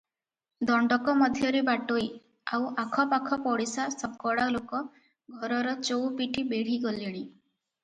ଦଣ୍ଡକ 0.69 1.13
ମଧ୍ୟରେ 1.19 1.61
ବାଟୋଇ, 1.67 2.07
ଆଉ 2.57 2.71
ଆଖ 2.85 3.05
ପାଖ 3.13 3.39
ପଡ଼ିଶା 3.45 3.87
ଶକଡ଼ା 3.97 4.49
ଲୋକ 4.57 4.83
ଘରର 5.45 5.77
ଚଉପିଠି 5.91 6.49
ବେଢ଼ି 6.57 6.83
ଗଲେଣି। 6.91 7.25